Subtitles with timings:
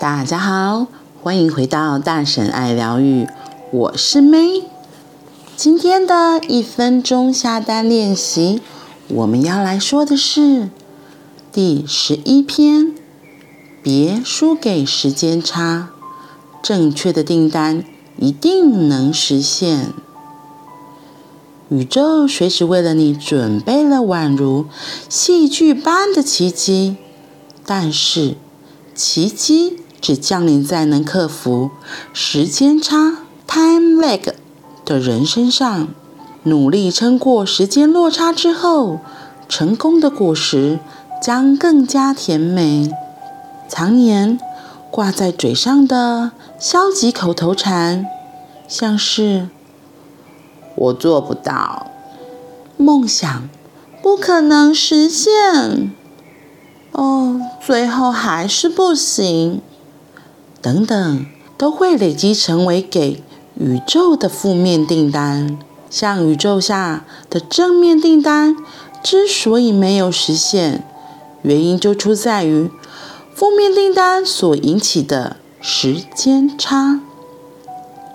[0.00, 0.86] 大家好，
[1.24, 3.26] 欢迎回到大婶爱疗愈，
[3.72, 4.62] 我是 May。
[5.56, 8.60] 今天的一分钟下单练习，
[9.08, 10.70] 我们要来说的是
[11.50, 12.94] 第十一篇：
[13.82, 15.88] 别输给时间差，
[16.62, 17.82] 正确的订单
[18.18, 19.92] 一定能实现。
[21.70, 24.66] 宇宙随时为了你准备了宛如
[25.08, 26.96] 戏剧般的奇迹，
[27.66, 28.36] 但是
[28.94, 31.70] 奇迹只降临在能克服
[32.12, 34.32] 时间差 （time lag）
[34.84, 35.88] 的人身上。
[36.44, 39.00] 努力撑过时间落差之后，
[39.48, 40.78] 成功的果实
[41.22, 42.90] 将更加甜美。
[43.68, 44.38] 常年
[44.90, 48.06] 挂在嘴上的消极口头禅，
[48.66, 49.48] 像是。
[50.74, 51.88] 我做不到，
[52.76, 53.48] 梦想
[54.00, 55.92] 不可能实现，
[56.92, 59.60] 哦，最后还是不行，
[60.60, 63.22] 等等，都会累积成为给
[63.58, 65.58] 宇宙的负面订单。
[65.90, 68.56] 像宇宙下的正面订单
[69.02, 70.84] 之所以没有实现，
[71.42, 72.70] 原因就出在于
[73.34, 77.00] 负面订单所引起的时间差。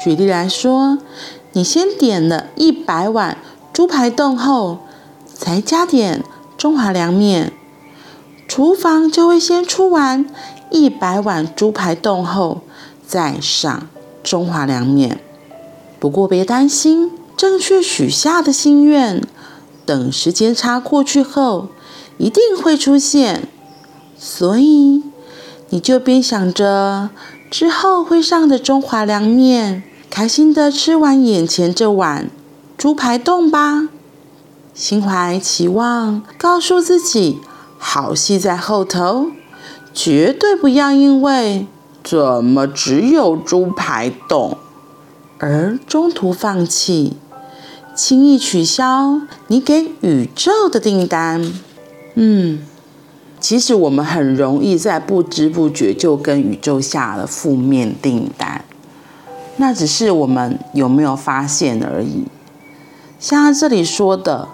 [0.00, 0.98] 举例来说。
[1.52, 3.38] 你先点了一百碗
[3.72, 4.78] 猪排冻后，
[5.34, 6.22] 才加点
[6.58, 7.52] 中华凉面，
[8.46, 10.26] 厨房就会先出完
[10.70, 12.62] 一百碗猪排冻后，
[13.06, 13.88] 再上
[14.22, 15.20] 中华凉面。
[15.98, 19.22] 不过别担心，正确许下的心愿，
[19.84, 21.68] 等时间差过去后，
[22.18, 23.48] 一定会出现。
[24.18, 25.02] 所以
[25.70, 27.10] 你就边想着
[27.50, 29.82] 之后会上的中华凉面。
[30.10, 32.30] 开心的吃完眼前这碗
[32.78, 33.88] 猪排冻吧，
[34.72, 37.40] 心怀期望，告诉自己
[37.76, 39.26] 好戏在后头，
[40.00, 41.66] 绝对不要因为
[42.04, 44.56] 怎么只有猪排冻
[45.38, 47.16] 而中途放弃，
[47.96, 51.52] 轻易取消你给宇宙的订单。
[52.14, 52.60] 嗯，
[53.40, 58.64] 其实我们很容易在不知不觉就跟宇宙下了负面订单。
[59.56, 62.26] 那只是我们有没有发现而已。
[63.18, 64.46] 像他这里说的，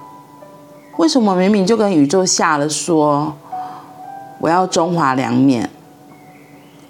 [0.96, 3.36] 为什么明明就跟宇宙下了说
[4.44, 5.70] 我要中华凉面，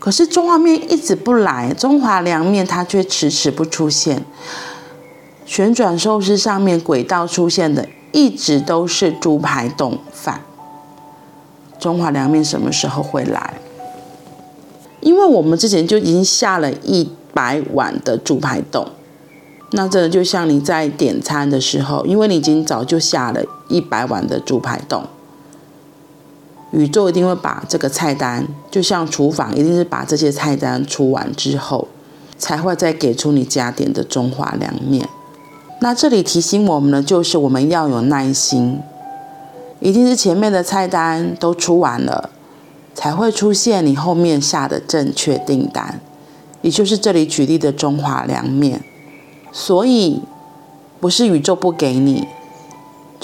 [0.01, 4.25] 可是中华面一直不来，中华凉面它却迟迟不出现。
[5.47, 10.41] 旋转寿司上面轨道出现的一直都是猪排冻饭，
[11.79, 13.55] 中华凉面什么时候会来？
[15.01, 17.09] 因为我们之前就已经下了一。
[17.35, 18.87] 百碗的猪排冻，
[19.73, 25.05] 那真的就像你在点餐的时候，因为你已经早就下了一百碗的猪排冻，
[26.75, 31.87] 宇宙一定会把这个菜单，就像厨房一定是把这些菜单出完之后，
[32.37, 35.09] 才会再给出你加点的中华凉面。
[35.81, 38.81] 那这里提醒我们的就是我们要有耐心，
[39.79, 42.31] 一定是前面的菜单都出完了，
[42.93, 46.01] 才会出现你后面下的正确订单。
[46.63, 48.83] 也就是这里举例的中华凉面，
[49.53, 50.23] 所以
[50.99, 52.27] 不是宇宙不给你，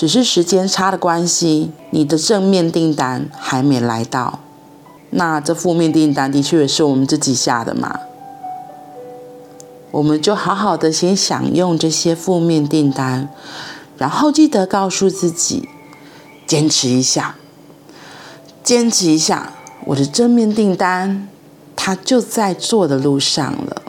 [0.01, 4.39] 只是时间差的关系，你的正面订单还没来到。
[5.11, 8.01] 那这负面订单的确也是我们自己下的嘛，
[9.91, 13.29] 我们就好好的先享用这些负面订单，
[13.99, 15.69] 然后记得告诉自己，
[16.47, 17.35] 坚持一下，
[18.65, 19.53] 坚持一下，
[19.85, 21.29] 我的正面订单。
[21.77, 23.83] 它就在做的路上了。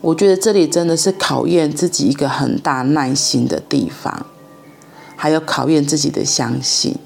[0.00, 4.26] 我觉得这里真的是考验自己一个很大耐心的地方，
[5.16, 6.96] 还有考验自己的相信。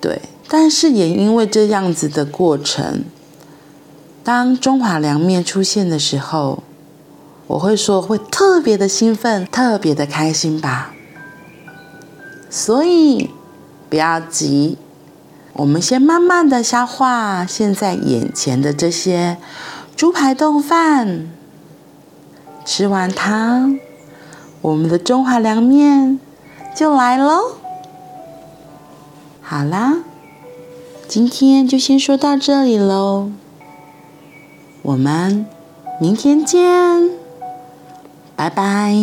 [0.00, 3.04] 对，但是也因为这样子的过程，
[4.24, 6.62] 当中华凉面出现的时候，
[7.48, 10.94] 我会说会特别的兴奋，特别的开心吧。
[12.48, 13.30] 所以
[13.90, 14.78] 不要急。
[15.54, 19.38] 我们先慢慢的消化现在眼前的这些
[19.96, 21.28] 猪排冻饭，
[22.64, 23.68] 吃完它，
[24.60, 26.20] 我们的中华凉面
[26.78, 27.56] 就来喽。
[29.42, 29.96] 好啦，
[31.08, 33.32] 今天就先说到这里喽，
[34.82, 35.44] 我们
[36.00, 37.10] 明天见，
[38.36, 38.94] 拜拜。